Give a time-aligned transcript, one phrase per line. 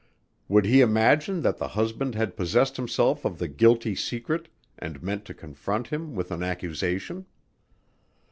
[0.47, 4.47] Would he imagine that the husband had possessed himself of the guilty secret
[4.79, 7.27] and meant to confront him with an accusation?